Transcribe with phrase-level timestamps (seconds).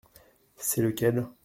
[0.57, 1.27] C’est lequel?